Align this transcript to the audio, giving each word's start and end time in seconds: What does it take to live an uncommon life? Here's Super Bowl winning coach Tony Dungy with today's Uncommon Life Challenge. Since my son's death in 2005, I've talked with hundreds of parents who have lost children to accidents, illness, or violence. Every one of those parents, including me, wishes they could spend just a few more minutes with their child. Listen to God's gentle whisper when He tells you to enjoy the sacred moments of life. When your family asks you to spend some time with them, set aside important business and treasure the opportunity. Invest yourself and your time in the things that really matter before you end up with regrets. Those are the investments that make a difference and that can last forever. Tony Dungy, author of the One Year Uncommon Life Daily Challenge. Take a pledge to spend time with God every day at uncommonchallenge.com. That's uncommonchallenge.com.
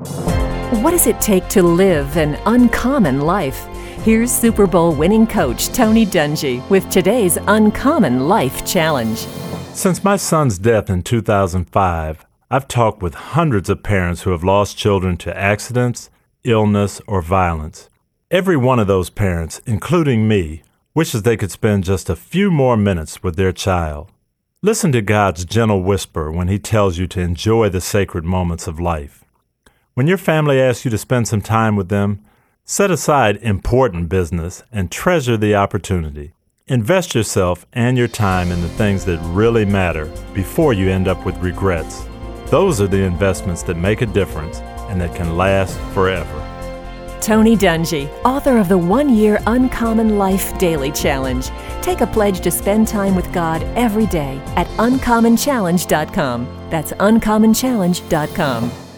What 0.00 0.92
does 0.92 1.06
it 1.06 1.20
take 1.20 1.46
to 1.48 1.62
live 1.62 2.16
an 2.16 2.38
uncommon 2.46 3.20
life? 3.20 3.66
Here's 4.02 4.32
Super 4.32 4.66
Bowl 4.66 4.94
winning 4.94 5.26
coach 5.26 5.68
Tony 5.68 6.06
Dungy 6.06 6.66
with 6.70 6.88
today's 6.88 7.36
Uncommon 7.46 8.26
Life 8.26 8.64
Challenge. 8.64 9.18
Since 9.74 10.02
my 10.02 10.16
son's 10.16 10.58
death 10.58 10.88
in 10.88 11.02
2005, 11.02 12.24
I've 12.50 12.66
talked 12.66 13.02
with 13.02 13.12
hundreds 13.12 13.68
of 13.68 13.82
parents 13.82 14.22
who 14.22 14.30
have 14.30 14.42
lost 14.42 14.78
children 14.78 15.18
to 15.18 15.36
accidents, 15.36 16.08
illness, 16.44 17.02
or 17.06 17.20
violence. 17.20 17.90
Every 18.30 18.56
one 18.56 18.78
of 18.78 18.86
those 18.86 19.10
parents, 19.10 19.60
including 19.66 20.26
me, 20.26 20.62
wishes 20.94 21.24
they 21.24 21.36
could 21.36 21.50
spend 21.50 21.84
just 21.84 22.08
a 22.08 22.16
few 22.16 22.50
more 22.50 22.78
minutes 22.78 23.22
with 23.22 23.36
their 23.36 23.52
child. 23.52 24.10
Listen 24.62 24.92
to 24.92 25.02
God's 25.02 25.44
gentle 25.44 25.82
whisper 25.82 26.32
when 26.32 26.48
He 26.48 26.58
tells 26.58 26.96
you 26.96 27.06
to 27.08 27.20
enjoy 27.20 27.68
the 27.68 27.82
sacred 27.82 28.24
moments 28.24 28.66
of 28.66 28.80
life. 28.80 29.24
When 30.00 30.06
your 30.06 30.16
family 30.16 30.58
asks 30.58 30.86
you 30.86 30.90
to 30.92 30.96
spend 30.96 31.28
some 31.28 31.42
time 31.42 31.76
with 31.76 31.90
them, 31.90 32.24
set 32.64 32.90
aside 32.90 33.36
important 33.42 34.08
business 34.08 34.62
and 34.72 34.90
treasure 34.90 35.36
the 35.36 35.54
opportunity. 35.54 36.32
Invest 36.68 37.14
yourself 37.14 37.66
and 37.74 37.98
your 37.98 38.08
time 38.08 38.50
in 38.50 38.62
the 38.62 38.68
things 38.70 39.04
that 39.04 39.20
really 39.34 39.66
matter 39.66 40.06
before 40.32 40.72
you 40.72 40.88
end 40.88 41.06
up 41.06 41.26
with 41.26 41.36
regrets. 41.36 42.06
Those 42.46 42.80
are 42.80 42.86
the 42.86 43.02
investments 43.02 43.62
that 43.64 43.76
make 43.76 44.00
a 44.00 44.06
difference 44.06 44.60
and 44.88 44.98
that 45.02 45.14
can 45.14 45.36
last 45.36 45.78
forever. 45.92 46.46
Tony 47.20 47.54
Dungy, 47.54 48.08
author 48.24 48.56
of 48.56 48.70
the 48.70 48.78
One 48.78 49.14
Year 49.14 49.38
Uncommon 49.46 50.16
Life 50.16 50.58
Daily 50.58 50.92
Challenge. 50.92 51.50
Take 51.82 52.00
a 52.00 52.06
pledge 52.06 52.40
to 52.40 52.50
spend 52.50 52.88
time 52.88 53.14
with 53.14 53.30
God 53.34 53.62
every 53.76 54.06
day 54.06 54.40
at 54.56 54.66
uncommonchallenge.com. 54.78 56.68
That's 56.70 56.92
uncommonchallenge.com. 56.92 58.89